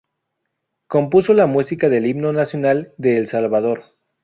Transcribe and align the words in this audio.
Compuso 0.87 1.35
la 1.35 1.45
música 1.45 1.87
del 1.87 2.07
Himno 2.07 2.33
Nacional 2.33 2.95
de 2.97 3.17
El 3.19 3.27
Salvador. 3.27 3.83